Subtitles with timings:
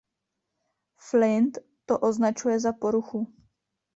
[1.09, 3.25] Flint to označuje za poruchu.